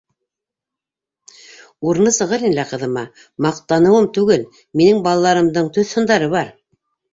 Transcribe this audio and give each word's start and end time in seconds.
Урыны 1.91 2.13
сығыр 2.15 2.45
ине 2.47 2.51
әле 2.55 2.65
ҡыҙыма, 2.71 3.05
маҡтаныуым 3.49 4.09
түгел, 4.17 4.49
минең 4.83 5.05
балаларымдың 5.11 5.73
төҫ-һындары 5.79 6.35
бар. 6.37 6.55